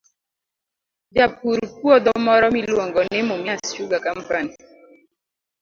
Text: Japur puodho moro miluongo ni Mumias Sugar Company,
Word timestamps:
Japur 1.15 1.59
puodho 1.79 2.13
moro 2.25 2.47
miluongo 2.55 2.99
ni 3.11 3.19
Mumias 3.27 3.61
Sugar 3.73 4.01
Company, 4.07 4.49